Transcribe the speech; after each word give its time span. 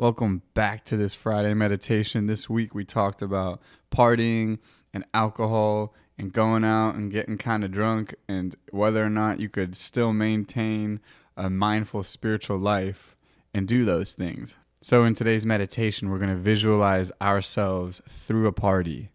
Welcome 0.00 0.40
back 0.54 0.86
to 0.86 0.96
this 0.96 1.12
Friday 1.12 1.52
meditation. 1.52 2.26
This 2.26 2.48
week 2.48 2.74
we 2.74 2.86
talked 2.86 3.20
about 3.20 3.60
partying 3.90 4.58
and 4.94 5.04
alcohol 5.12 5.92
and 6.16 6.32
going 6.32 6.64
out 6.64 6.94
and 6.94 7.12
getting 7.12 7.36
kind 7.36 7.64
of 7.64 7.70
drunk 7.70 8.14
and 8.26 8.56
whether 8.70 9.04
or 9.04 9.10
not 9.10 9.40
you 9.40 9.50
could 9.50 9.76
still 9.76 10.14
maintain 10.14 11.00
a 11.36 11.50
mindful 11.50 12.02
spiritual 12.02 12.56
life 12.56 13.14
and 13.52 13.68
do 13.68 13.84
those 13.84 14.14
things. 14.14 14.54
So, 14.80 15.04
in 15.04 15.12
today's 15.12 15.44
meditation, 15.44 16.08
we're 16.08 16.16
going 16.16 16.30
to 16.30 16.34
visualize 16.34 17.12
ourselves 17.20 18.00
through 18.08 18.46
a 18.46 18.52
party, 18.52 19.10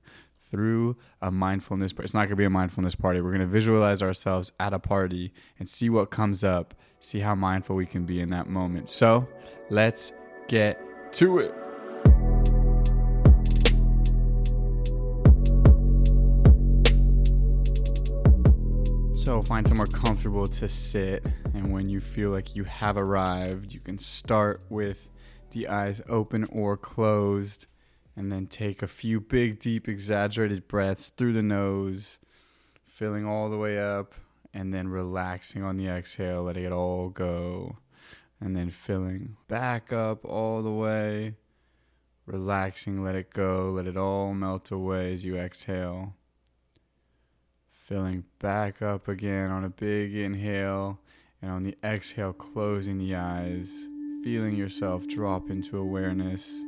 through 0.52 0.97
a 1.20 1.31
mindfulness. 1.31 1.93
Party. 1.93 2.04
It's 2.04 2.13
not 2.13 2.25
going 2.27 2.29
to 2.29 2.36
be 2.36 2.45
a 2.45 2.52
mindfulness 2.52 2.93
party. 2.93 3.21
We're 3.21 3.31
going 3.31 3.41
to 3.41 3.47
visualize 3.47 4.04
ourselves 4.04 4.52
at 4.59 4.71
a 4.71 4.77
party 4.77 5.33
and 5.57 5.67
see 5.67 5.89
what 5.89 6.11
comes 6.11 6.43
up, 6.43 6.75
see 6.99 7.21
how 7.21 7.33
mindful 7.33 7.75
we 7.75 7.88
can 7.88 8.05
be 8.05 8.21
in 8.21 8.29
that 8.29 8.47
moment. 8.47 8.88
So, 8.88 9.27
let's 9.71 10.13
get 10.48 10.80
to 11.14 11.39
it. 11.39 11.54
So 19.16 19.42
find 19.42 19.68
somewhere 19.68 19.88
comfortable 19.88 20.46
to 20.46 20.68
sit, 20.68 21.25
and 21.55 21.74
when 21.74 21.89
you 21.89 22.00
feel 22.00 22.29
like 22.29 22.55
you 22.55 22.64
have 22.64 22.97
arrived, 22.97 23.74
you 23.74 23.79
can 23.79 23.97
start 23.97 24.61
with 24.69 25.10
the 25.52 25.68
eyes 25.68 26.02
open 26.07 26.43
or 26.46 26.77
closed, 26.77 27.66
and 28.16 28.32
then 28.32 28.46
take 28.46 28.83
a 28.83 28.88
few 28.88 29.19
big, 29.19 29.57
deep, 29.57 29.88
exaggerated 29.88 30.68
breaths 30.68 31.10
through 31.10 31.33
the 31.33 31.41
nose, 31.41 32.19
filling 32.83 33.25
all 33.25 33.50
the 33.50 33.58
way 33.58 33.80
up, 33.80 34.14
and 34.53 34.73
then 34.73 34.89
relaxing 34.89 35.64
on 35.64 35.75
the 35.75 35.88
exhale, 35.88 36.44
letting 36.44 36.64
it 36.64 36.72
all 36.72 37.09
go 37.09 37.77
and 38.39 38.56
then 38.56 38.70
filling 38.70 39.38
back 39.48 39.94
up 39.94 40.25
all 40.25 40.62
the 40.62 40.72
way, 40.72 41.36
relaxing, 42.25 43.03
let 43.03 43.16
it 43.16 43.34
go, 43.34 43.70
let 43.70 43.88
it 43.88 43.98
all 43.98 44.34
melt 44.34 44.72
away 44.72 45.11
as 45.11 45.23
you 45.23 45.38
exhale. 45.38 46.16
Filling 47.72 48.25
back 48.39 48.81
up 48.81 49.08
again 49.08 49.52
on 49.52 49.64
a 49.64 49.69
big 49.69 50.16
inhale, 50.16 51.00
and 51.42 51.52
on 51.52 51.61
the 51.61 51.77
exhale, 51.83 52.33
closing 52.33 52.97
the 52.97 53.16
eyes, 53.16 53.88
feeling 54.23 54.55
yourself 54.55 55.08
drop 55.08 55.49
into 55.49 55.77
awareness, 55.77 56.64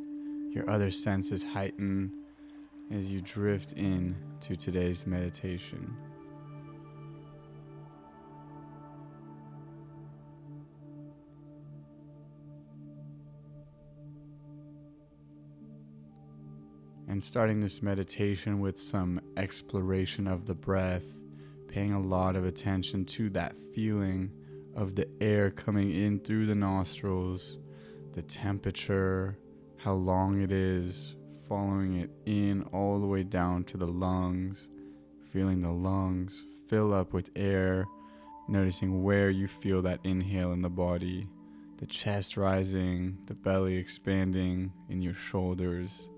your 0.51 0.69
other 0.69 0.91
senses 0.91 1.43
heighten 1.43 2.11
as 2.91 3.11
you 3.11 3.19
drift 3.21 3.73
in 3.73 4.15
to 4.39 4.55
today's 4.55 5.07
meditation. 5.07 5.95
And 17.17 17.23
starting 17.23 17.59
this 17.59 17.81
meditation 17.81 18.59
with 18.59 18.79
some 18.79 19.19
exploration 19.37 20.27
of 20.27 20.45
the 20.45 20.53
breath, 20.53 21.17
paying 21.67 21.91
a 21.91 21.99
lot 21.99 22.35
of 22.35 22.45
attention 22.45 23.03
to 23.03 23.27
that 23.31 23.55
feeling 23.73 24.31
of 24.75 24.93
the 24.93 25.07
air 25.19 25.49
coming 25.49 25.89
in 25.89 26.19
through 26.19 26.45
the 26.45 26.53
nostrils, 26.53 27.57
the 28.13 28.21
temperature, 28.21 29.35
how 29.77 29.93
long 29.93 30.43
it 30.43 30.51
is, 30.51 31.15
following 31.49 31.95
it 31.95 32.11
in 32.27 32.61
all 32.71 32.99
the 32.99 33.07
way 33.07 33.23
down 33.23 33.63
to 33.63 33.77
the 33.77 33.87
lungs, 33.87 34.69
feeling 35.31 35.59
the 35.63 35.71
lungs 35.71 36.43
fill 36.69 36.93
up 36.93 37.13
with 37.13 37.31
air, 37.35 37.87
noticing 38.47 39.01
where 39.01 39.31
you 39.31 39.47
feel 39.47 39.81
that 39.81 39.99
inhale 40.03 40.51
in 40.51 40.61
the 40.61 40.69
body, 40.69 41.27
the 41.77 41.87
chest 41.87 42.37
rising, 42.37 43.17
the 43.25 43.33
belly 43.33 43.75
expanding 43.75 44.71
in 44.87 45.01
your 45.01 45.15
shoulders 45.15 46.11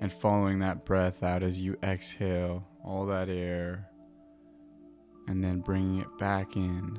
and 0.00 0.12
following 0.12 0.58
that 0.60 0.84
breath 0.84 1.22
out 1.22 1.42
as 1.42 1.60
you 1.60 1.76
exhale 1.82 2.66
all 2.84 3.06
that 3.06 3.28
air 3.28 3.88
and 5.26 5.42
then 5.42 5.60
bringing 5.60 6.00
it 6.00 6.18
back 6.18 6.56
in. 6.56 6.98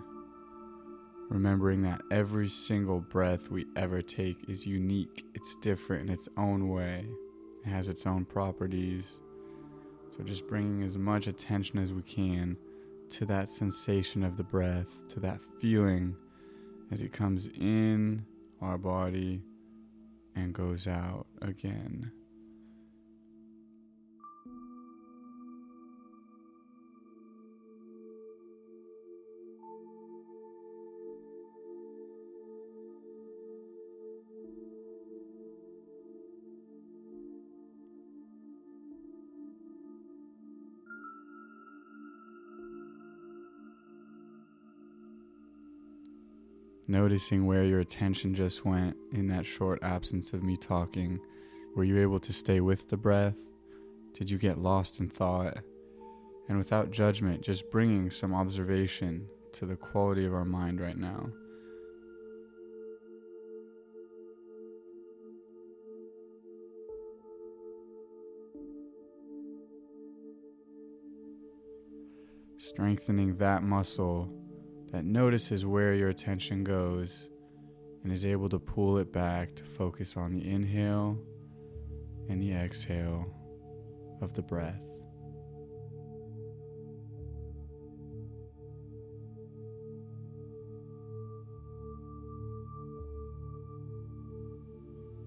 Remembering 1.29 1.81
that 1.81 2.01
every 2.09 2.47
single 2.47 3.01
breath 3.01 3.49
we 3.49 3.65
ever 3.75 4.01
take 4.01 4.49
is 4.49 4.65
unique, 4.65 5.25
it's 5.33 5.55
different 5.55 6.07
in 6.07 6.13
its 6.13 6.29
own 6.37 6.69
way, 6.69 7.05
it 7.65 7.69
has 7.69 7.89
its 7.89 8.05
own 8.05 8.23
properties. 8.23 9.21
So, 10.09 10.23
just 10.23 10.47
bringing 10.47 10.83
as 10.83 10.97
much 10.97 11.27
attention 11.27 11.79
as 11.79 11.91
we 11.91 12.01
can 12.01 12.55
to 13.09 13.25
that 13.25 13.49
sensation 13.49 14.23
of 14.23 14.37
the 14.37 14.43
breath, 14.43 15.07
to 15.09 15.19
that 15.19 15.41
feeling 15.59 16.15
as 16.91 17.01
it 17.01 17.11
comes 17.11 17.47
in 17.47 18.25
our 18.61 18.77
body 18.77 19.41
and 20.35 20.53
goes 20.53 20.87
out 20.87 21.27
again. 21.41 22.11
Noticing 46.87 47.45
where 47.45 47.65
your 47.65 47.79
attention 47.79 48.33
just 48.33 48.65
went 48.65 48.95
in 49.11 49.27
that 49.27 49.45
short 49.45 49.79
absence 49.81 50.33
of 50.33 50.43
me 50.43 50.55
talking. 50.55 51.19
Were 51.75 51.83
you 51.83 51.99
able 51.99 52.19
to 52.21 52.33
stay 52.33 52.61
with 52.61 52.87
the 52.89 52.97
breath? 52.97 53.37
Did 54.13 54.29
you 54.29 54.37
get 54.37 54.57
lost 54.57 54.99
in 54.99 55.09
thought? 55.09 55.57
And 56.49 56.57
without 56.57 56.91
judgment, 56.91 57.41
just 57.41 57.69
bringing 57.69 58.09
some 58.09 58.33
observation 58.33 59.27
to 59.53 59.65
the 59.65 59.75
quality 59.75 60.25
of 60.25 60.33
our 60.33 60.45
mind 60.45 60.79
right 60.79 60.97
now. 60.97 61.29
Strengthening 72.59 73.37
that 73.37 73.61
muscle 73.61 74.29
that 74.97 75.05
notices 75.05 75.63
where 75.63 75.93
your 75.93 76.09
attention 76.09 76.63
goes 76.63 77.29
and 78.03 78.11
is 78.11 78.25
able 78.25 78.49
to 78.49 78.57
pull 78.57 78.97
it 78.97 79.13
back 79.13 79.53
to 79.53 79.63
focus 79.63 80.17
on 80.17 80.33
the 80.33 80.43
inhale 80.49 81.15
and 82.29 82.41
the 82.41 82.51
exhale 82.51 83.31
of 84.21 84.33
the 84.33 84.41
breath. 84.41 84.81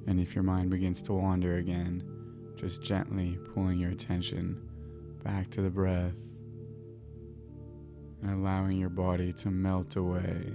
And 0.08 0.18
if 0.18 0.34
your 0.34 0.42
mind 0.42 0.70
begins 0.70 1.00
to 1.02 1.12
wander 1.12 1.58
again, 1.58 2.02
just 2.56 2.82
gently 2.82 3.38
pulling 3.54 3.78
your 3.78 3.92
attention 3.92 4.60
back 5.22 5.48
to 5.50 5.62
the 5.62 5.70
breath 5.70 6.16
and 8.22 8.30
allowing 8.30 8.76
your 8.76 8.88
body 8.88 9.32
to 9.34 9.50
melt 9.50 9.96
away. 9.96 10.52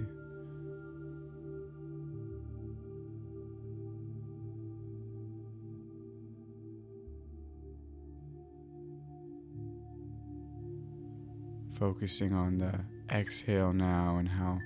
Focusing 11.78 12.32
on 12.32 12.58
the 12.58 12.72
exhale 13.14 13.72
now 13.72 14.16
and 14.16 14.28
how 14.28 14.58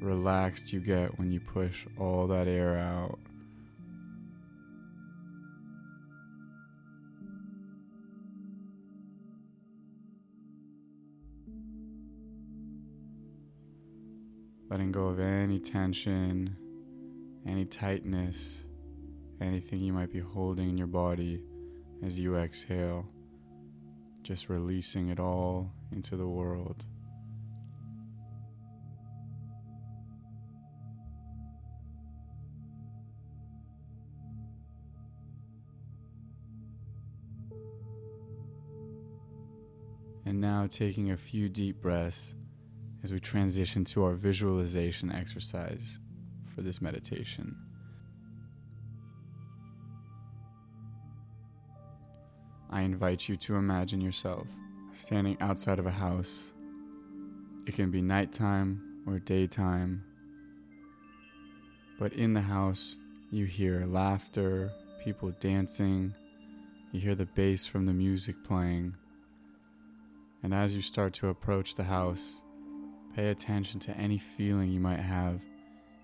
relaxed 0.00 0.72
you 0.72 0.80
get 0.80 1.18
when 1.18 1.30
you 1.30 1.40
push 1.40 1.86
all 1.98 2.26
that 2.28 2.48
air 2.48 2.78
out. 2.78 3.18
Go 14.96 15.08
of 15.08 15.20
any 15.20 15.58
tension, 15.58 16.56
any 17.46 17.66
tightness, 17.66 18.64
anything 19.42 19.78
you 19.82 19.92
might 19.92 20.10
be 20.10 20.20
holding 20.20 20.70
in 20.70 20.78
your 20.78 20.86
body 20.86 21.42
as 22.02 22.18
you 22.18 22.34
exhale, 22.38 23.06
just 24.22 24.48
releasing 24.48 25.10
it 25.10 25.20
all 25.20 25.70
into 25.92 26.16
the 26.16 26.26
world. 26.26 26.82
And 40.24 40.40
now 40.40 40.66
taking 40.66 41.10
a 41.10 41.18
few 41.18 41.50
deep 41.50 41.82
breaths 41.82 42.34
as 43.06 43.12
we 43.12 43.20
transition 43.20 43.84
to 43.84 44.02
our 44.02 44.14
visualization 44.14 45.12
exercise 45.12 46.00
for 46.52 46.62
this 46.62 46.82
meditation. 46.82 47.54
I 52.68 52.80
invite 52.80 53.28
you 53.28 53.36
to 53.36 53.54
imagine 53.54 54.00
yourself 54.00 54.48
standing 54.92 55.36
outside 55.40 55.78
of 55.78 55.86
a 55.86 55.92
house. 55.92 56.52
It 57.64 57.76
can 57.76 57.92
be 57.92 58.02
nighttime 58.02 58.82
or 59.06 59.20
daytime, 59.20 60.02
but 62.00 62.12
in 62.12 62.34
the 62.34 62.40
house, 62.40 62.96
you 63.30 63.44
hear 63.44 63.86
laughter, 63.86 64.72
people 65.04 65.30
dancing, 65.38 66.12
you 66.90 66.98
hear 66.98 67.14
the 67.14 67.26
bass 67.26 67.66
from 67.66 67.86
the 67.86 67.92
music 67.92 68.34
playing. 68.42 68.96
And 70.42 70.52
as 70.52 70.74
you 70.74 70.82
start 70.82 71.14
to 71.14 71.28
approach 71.28 71.76
the 71.76 71.84
house, 71.84 72.40
pay 73.16 73.28
attention 73.28 73.80
to 73.80 73.96
any 73.96 74.18
feeling 74.18 74.70
you 74.70 74.78
might 74.78 75.00
have 75.00 75.40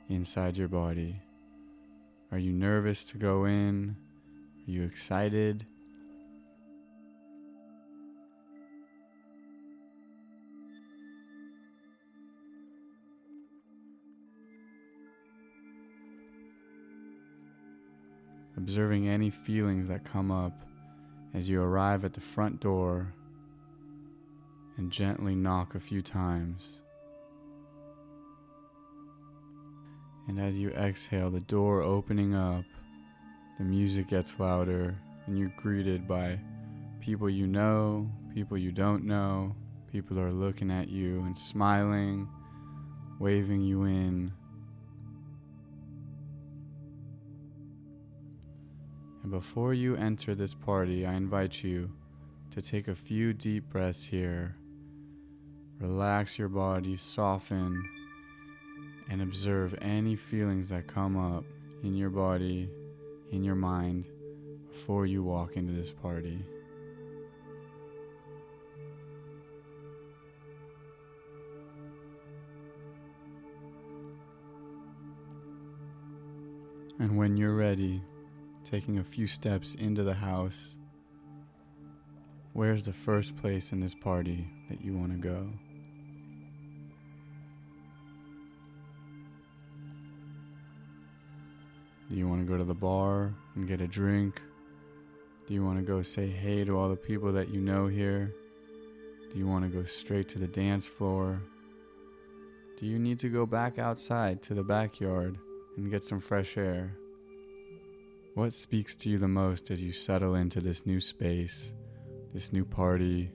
inside 0.09 0.57
your 0.57 0.67
body. 0.67 1.21
Are 2.31 2.39
you 2.39 2.53
nervous 2.55 3.05
to 3.05 3.19
go 3.19 3.45
in? 3.45 3.95
Are 4.67 4.71
you 4.71 4.83
excited? 4.85 5.67
Observing 18.57 19.07
any 19.09 19.29
feelings 19.29 19.87
that 19.89 20.03
come 20.03 20.31
up 20.31 20.63
as 21.35 21.47
you 21.47 21.61
arrive 21.61 22.07
at 22.07 22.15
the 22.15 22.21
front 22.21 22.59
door 22.61 23.13
and 24.79 24.91
gently 24.91 25.35
knock 25.35 25.75
a 25.75 25.81
few 25.81 26.01
times. 26.01 26.82
And 30.33 30.41
as 30.41 30.59
you 30.59 30.71
exhale, 30.71 31.31
the 31.31 31.41
door 31.41 31.83
opening 31.83 32.35
up, 32.35 32.65
the 33.59 33.65
music 33.65 34.09
gets 34.09 34.41
louder, 34.41 34.97
and 35.27 35.39
you're 35.39 35.53
greeted 35.59 36.09
by 36.09 36.41
people 37.01 37.29
you 37.29 37.47
know, 37.47 38.11
people 38.33 38.57
you 38.57 38.73
don't 38.73 39.05
know. 39.05 39.55
People 39.93 40.19
are 40.19 40.33
looking 40.33 40.71
at 40.71 40.89
you 40.89 41.21
and 41.21 41.37
smiling, 41.37 42.27
waving 43.19 43.61
you 43.61 43.83
in. 43.85 44.33
And 49.23 49.31
before 49.31 49.75
you 49.75 49.97
enter 49.97 50.35
this 50.35 50.55
party, 50.55 51.05
I 51.05 51.13
invite 51.13 51.63
you 51.63 51.91
to 52.53 52.63
take 52.63 52.89
a 52.89 52.95
few 52.95 53.35
deep 53.35 53.69
breaths 53.69 54.07
here. 54.07 54.57
Relax 55.79 56.39
your 56.39 56.49
body, 56.49 56.97
soften 56.97 57.87
and 59.11 59.23
observe 59.23 59.75
any 59.81 60.17
feelings 60.17 60.69
that 60.69 60.87
come 60.87 61.17
up 61.17 61.45
in 61.83 61.95
your 61.95 62.11
body, 62.11 62.69
in 63.31 63.43
your 63.43 63.55
mind, 63.55 64.07
before 64.71 65.07
you 65.07 65.23
walk 65.23 65.57
into 65.57 65.73
this 65.73 65.93
party. 65.93 66.39
And 76.99 77.17
when 77.17 77.37
you're 77.37 77.55
ready, 77.55 78.01
taking 78.65 78.99
a 78.99 79.05
few 79.05 79.27
steps 79.27 79.75
into 79.75 80.05
the 80.05 80.15
house, 80.15 80.77
where's 82.53 82.85
the 82.85 82.93
first 82.93 83.37
place 83.37 83.73
in 83.73 83.81
this 83.81 83.95
party 83.95 84.47
that 84.71 84.81
you 84.81 84.97
want 84.97 85.11
to 85.11 85.19
go? 85.19 85.49
Do 92.13 92.19
you 92.19 92.29
want 92.29 92.47
to 92.47 92.53
go 92.53 92.59
to 92.59 92.65
the 92.65 92.75
bar 92.75 93.33
and 93.55 93.67
get 93.67 93.81
a 93.81 93.87
drink? 93.87 94.39
Do 95.47 95.55
you 95.55 95.65
want 95.65 95.79
to 95.79 95.83
go 95.83 96.03
say 96.03 96.29
hey 96.29 96.63
to 96.63 96.79
all 96.79 96.91
the 96.91 96.95
people 96.95 97.33
that 97.33 97.49
you 97.49 97.63
know 97.63 97.87
here? 97.87 98.35
Do 99.33 99.39
you 99.39 99.47
want 99.47 99.65
to 99.65 99.71
go 99.71 99.85
straight 99.85 100.29
to 100.29 100.39
the 100.39 100.47
dance 100.47 100.87
floor? 100.87 101.41
Do 102.77 102.85
you 102.85 102.99
need 102.99 103.19
to 103.21 103.31
go 103.31 103.47
back 103.47 103.79
outside 103.79 104.43
to 104.43 104.53
the 104.53 104.63
backyard 104.63 105.39
and 105.79 105.91
get 105.91 106.05
some 106.05 106.21
fresh 106.21 106.59
air? 106.59 106.99
What 108.35 108.53
speaks 108.53 108.95
to 108.97 109.09
you 109.09 109.17
the 109.17 109.27
most 109.27 109.71
as 109.71 109.81
you 109.81 109.93
settle 109.93 110.35
into 110.35 110.61
this 110.61 110.85
new 110.85 111.01
space, 111.01 111.73
this 112.35 112.53
new 112.53 112.67
party, 112.67 113.31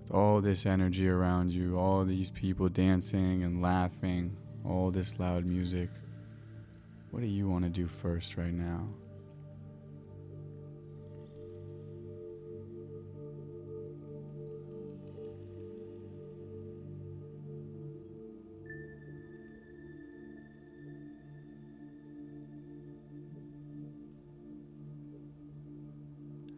with 0.00 0.12
all 0.12 0.40
this 0.40 0.64
energy 0.64 1.08
around 1.08 1.50
you, 1.50 1.76
all 1.76 2.04
these 2.04 2.30
people 2.30 2.68
dancing 2.68 3.42
and 3.42 3.60
laughing, 3.60 4.36
all 4.64 4.92
this 4.92 5.18
loud 5.18 5.44
music? 5.44 5.90
What 7.10 7.20
do 7.20 7.26
you 7.26 7.48
want 7.48 7.64
to 7.64 7.70
do 7.70 7.86
first 7.86 8.36
right 8.36 8.52
now? 8.52 8.88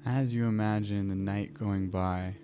As 0.04 0.34
you 0.34 0.46
imagine 0.46 1.08
the 1.08 1.14
night 1.14 1.54
going 1.54 1.90
by, 1.90 2.34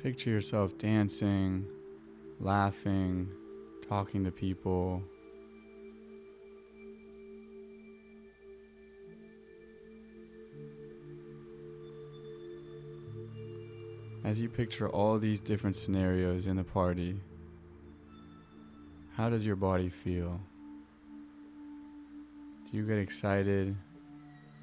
picture 0.00 0.30
yourself 0.30 0.78
dancing, 0.78 1.66
laughing, 2.38 3.28
talking 3.90 4.22
to 4.22 4.30
people. 4.30 5.02
As 14.22 14.40
you 14.40 14.48
picture 14.48 14.88
all 14.88 15.18
these 15.18 15.40
different 15.40 15.74
scenarios 15.74 16.46
in 16.46 16.56
the 16.56 16.62
party, 16.62 17.20
how 19.16 19.28
does 19.28 19.44
your 19.44 19.56
body 19.56 19.88
feel? 19.88 20.40
Do 22.70 22.76
you 22.76 22.86
get 22.86 22.98
excited? 22.98 23.74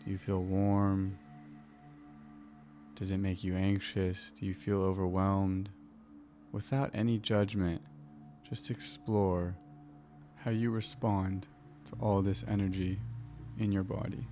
Do 0.05 0.09
you 0.09 0.17
feel 0.17 0.41
warm? 0.41 1.19
Does 2.95 3.11
it 3.11 3.17
make 3.17 3.43
you 3.43 3.57
anxious? 3.57 4.31
Do 4.39 4.45
you 4.45 4.53
feel 4.53 4.81
overwhelmed? 4.81 5.69
Without 6.53 6.91
any 6.93 7.17
judgment, 7.17 7.81
just 8.47 8.69
explore 8.69 9.55
how 10.35 10.51
you 10.51 10.71
respond 10.71 11.47
to 11.83 11.91
all 11.99 12.21
this 12.21 12.45
energy 12.47 12.99
in 13.59 13.71
your 13.71 13.83
body. 13.83 14.25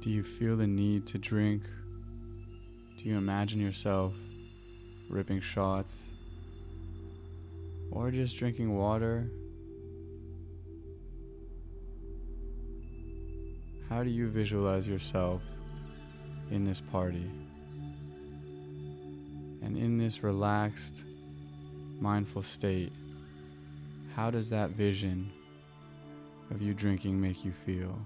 Do 0.00 0.10
you 0.10 0.22
feel 0.22 0.56
the 0.56 0.66
need 0.66 1.06
to 1.06 1.18
drink? 1.18 1.62
Do 2.98 3.04
you 3.04 3.16
imagine 3.16 3.60
yourself 3.60 4.14
ripping 5.08 5.40
shots? 5.40 6.10
Or 7.90 8.10
just 8.10 8.36
drinking 8.38 8.76
water? 8.76 9.28
How 13.88 14.02
do 14.02 14.10
you 14.10 14.28
visualize 14.28 14.88
yourself 14.88 15.42
in 16.52 16.66
this 16.66 16.82
party. 16.82 17.30
And 19.62 19.76
in 19.76 19.96
this 19.96 20.22
relaxed, 20.22 21.02
mindful 21.98 22.42
state, 22.42 22.92
how 24.14 24.30
does 24.30 24.50
that 24.50 24.70
vision 24.70 25.32
of 26.50 26.60
you 26.60 26.74
drinking 26.74 27.18
make 27.18 27.42
you 27.42 27.52
feel? 27.52 27.96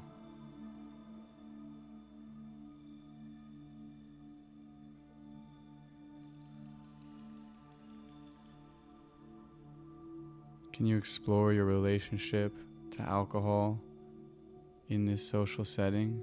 Can 10.72 10.86
you 10.86 10.96
explore 10.96 11.52
your 11.52 11.64
relationship 11.64 12.52
to 12.92 13.02
alcohol 13.02 13.80
in 14.88 15.04
this 15.04 15.26
social 15.26 15.64
setting? 15.64 16.22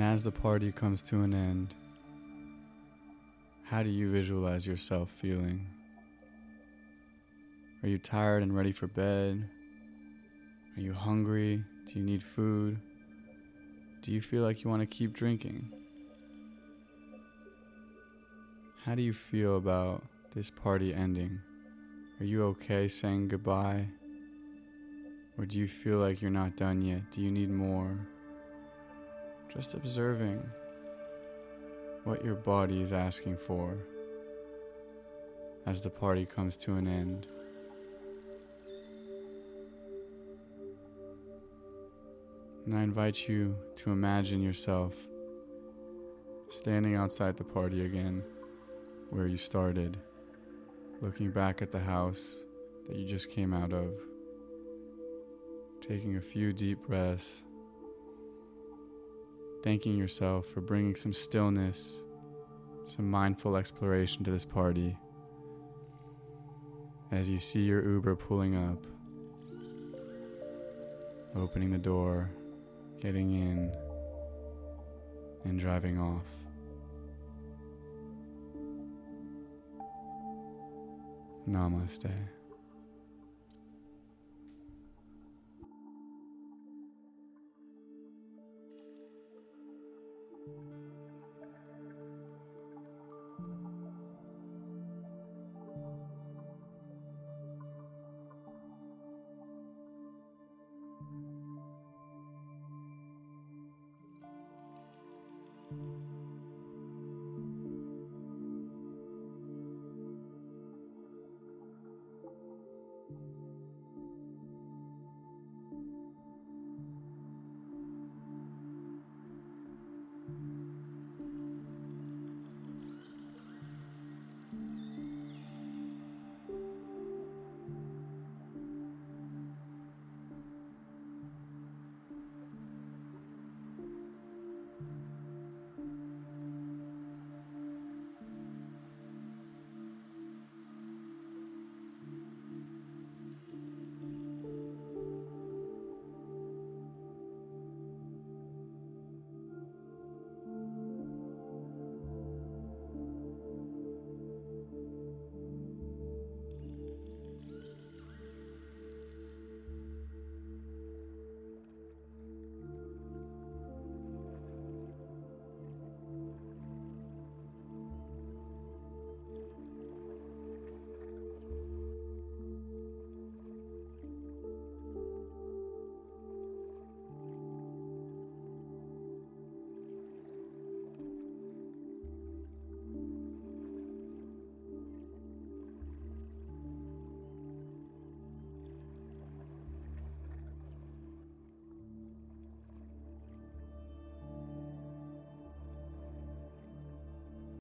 And 0.00 0.14
as 0.14 0.24
the 0.24 0.32
party 0.32 0.72
comes 0.72 1.02
to 1.02 1.20
an 1.20 1.34
end, 1.34 1.74
how 3.64 3.82
do 3.82 3.90
you 3.90 4.10
visualize 4.10 4.66
yourself 4.66 5.10
feeling? 5.10 5.66
Are 7.82 7.88
you 7.90 7.98
tired 7.98 8.42
and 8.42 8.56
ready 8.56 8.72
for 8.72 8.86
bed? 8.86 9.46
Are 10.74 10.80
you 10.80 10.94
hungry? 10.94 11.62
Do 11.84 11.98
you 11.98 12.02
need 12.02 12.22
food? 12.22 12.80
Do 14.00 14.10
you 14.10 14.22
feel 14.22 14.42
like 14.42 14.64
you 14.64 14.70
want 14.70 14.80
to 14.80 14.86
keep 14.86 15.12
drinking? 15.12 15.70
How 18.86 18.94
do 18.94 19.02
you 19.02 19.12
feel 19.12 19.58
about 19.58 20.02
this 20.34 20.48
party 20.48 20.94
ending? 20.94 21.40
Are 22.20 22.24
you 22.24 22.46
okay 22.46 22.88
saying 22.88 23.28
goodbye? 23.28 23.88
Or 25.36 25.44
do 25.44 25.58
you 25.58 25.68
feel 25.68 25.98
like 25.98 26.22
you're 26.22 26.30
not 26.30 26.56
done 26.56 26.80
yet? 26.80 27.12
Do 27.12 27.20
you 27.20 27.30
need 27.30 27.50
more? 27.50 27.98
Just 29.52 29.74
observing 29.74 30.48
what 32.04 32.24
your 32.24 32.36
body 32.36 32.80
is 32.80 32.92
asking 32.92 33.36
for 33.36 33.76
as 35.66 35.82
the 35.82 35.90
party 35.90 36.24
comes 36.24 36.56
to 36.56 36.74
an 36.74 36.86
end. 36.86 37.28
And 42.64 42.76
I 42.76 42.82
invite 42.82 43.28
you 43.28 43.56
to 43.76 43.90
imagine 43.90 44.42
yourself 44.42 44.94
standing 46.48 46.94
outside 46.94 47.36
the 47.36 47.44
party 47.44 47.84
again, 47.84 48.22
where 49.10 49.26
you 49.26 49.36
started, 49.36 49.96
looking 51.00 51.30
back 51.30 51.62
at 51.62 51.70
the 51.70 51.80
house 51.80 52.36
that 52.88 52.96
you 52.96 53.06
just 53.06 53.30
came 53.30 53.52
out 53.52 53.72
of, 53.72 53.92
taking 55.80 56.16
a 56.16 56.20
few 56.20 56.52
deep 56.52 56.78
breaths, 56.86 57.42
thanking 59.62 59.96
yourself 59.96 60.46
for 60.46 60.60
bringing 60.60 60.96
some 60.96 61.12
stillness, 61.12 61.94
some 62.86 63.10
mindful 63.10 63.56
exploration 63.56 64.24
to 64.24 64.30
this 64.30 64.44
party. 64.44 64.96
As 67.12 67.28
you 67.28 67.38
see 67.38 67.60
your 67.60 67.82
Uber 67.86 68.16
pulling 68.16 68.56
up, 68.56 68.84
opening 71.36 71.70
the 71.70 71.78
door, 71.78 72.30
getting 73.00 73.32
in, 73.32 73.72
and 75.44 75.58
driving 75.58 75.98
off. 75.98 76.24
Namaste. 81.48 82.10